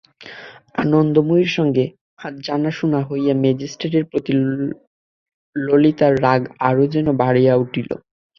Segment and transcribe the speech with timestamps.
[0.75, 1.85] আনন্দময়ীর সঙ্গে
[2.19, 4.31] আজ জানাশুনা হইয়া ম্যাজিস্ট্রেটের প্রতি
[5.55, 7.89] ললিতার রাগ আরো যেন বাড়িয়া উঠিল।